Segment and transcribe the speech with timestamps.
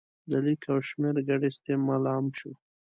[0.29, 2.51] د لیک او شمېر ګډ استعمال عام شو.